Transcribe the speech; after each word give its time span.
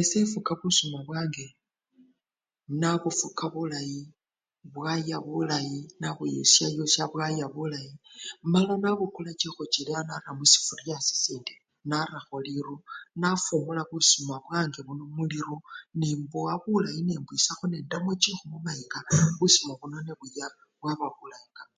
Ese 0.00 0.16
efuka 0.24 0.50
busuma 0.60 0.98
bwange, 1.06 1.46
nabufuka 2.80 3.44
bulayi, 3.54 4.00
bwaya 4.74 5.16
bulayi, 5.26 5.78
nabuyusyayusya 6.00 7.04
bwaya 7.12 7.46
bulayi 7.54 7.94
mala 8.52 8.74
nabukula 8.82 9.30
chikhochilya 9.40 10.00
khusifurya 10.36 10.96
nara 10.96 11.06
khusindi 11.06 11.54
narakho 11.88 12.36
riru 12.46 12.76
nafumula 13.20 13.82
busuma 13.90 14.34
bwange 14.44 14.80
buno 14.86 15.04
muriru 15.16 15.56
nembowa 15.98 16.54
bulayi 16.64 17.00
nembwisakho 17.04 17.64
nendamo 17.68 18.10
chikhu 18.22 18.44
mumayika 18.52 18.98
busima 19.38 19.72
buno 19.80 19.96
nebuya 20.06 20.46
bwaba 20.78 21.06
bulayi 21.16 21.48
kapa. 21.56 21.72